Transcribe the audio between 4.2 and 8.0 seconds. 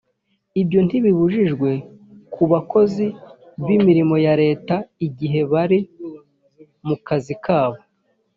ya leta igihe bari mu kazi kabo